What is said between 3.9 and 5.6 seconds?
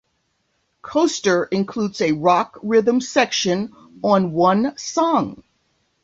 on one song.